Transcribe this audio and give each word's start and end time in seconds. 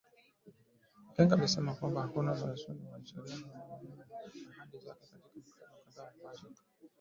Ekenge 1.09 1.33
alisema 1.33 1.73
kwamba 1.75 2.01
hakuna 2.01 2.31
maana 2.31 2.45
ya 2.47 2.53
ushirikiano 2.53 2.91
na 2.91 2.99
jirani 2.99 3.33
aiyeheshimu 3.33 3.67
maneno 3.67 3.95
na 4.47 4.55
ahadi 4.55 4.77
zake 4.85 4.99
katika 5.11 5.27
mikutano 5.35 5.71
kadhaa 5.85 6.11
ambayo 6.13 6.37
imefanyika 6.37 6.63